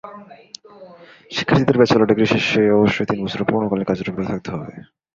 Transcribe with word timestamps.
শিক্ষার্থীদের 1.31 1.79
bachelor 1.79 2.09
degree 2.09 2.25
শেষে 2.25 2.61
অবশ্যই 2.77 3.07
তিন 3.09 3.19
বছরের 3.23 3.47
পূর্ণকালীন 3.49 3.87
কাজের 3.87 4.09
অভিজ্ঞতা 4.09 4.31
থাকতে 4.31 4.49
হবে। 4.53 4.67